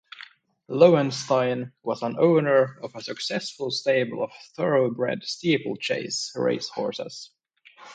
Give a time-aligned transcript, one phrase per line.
[0.67, 7.29] Loewenstein was an owner of a successful stable of Thoroughbred steeplechase race horses.